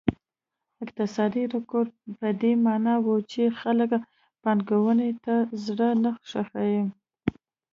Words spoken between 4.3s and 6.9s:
پانګونې ته زړه نه ښه کړي.